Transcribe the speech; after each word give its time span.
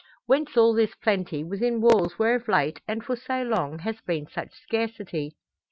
Whence 0.25 0.57
all 0.57 0.73
this 0.73 0.95
plenty, 0.95 1.43
within 1.43 1.79
walls 1.79 2.17
where 2.17 2.33
of 2.33 2.47
late 2.47 2.81
and 2.87 3.03
for 3.05 3.15
so 3.15 3.43
long, 3.43 3.77
has 3.85 4.01
been 4.01 4.25
such 4.25 4.51
scarcity? 4.55 5.35